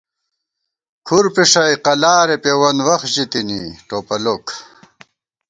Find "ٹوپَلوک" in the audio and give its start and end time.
3.87-4.45